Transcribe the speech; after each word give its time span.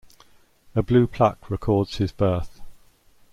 A 0.73 0.81
blue 0.81 1.05
plaque 1.05 1.51
records 1.51 1.97
his 1.97 2.11
birth. 2.11 2.59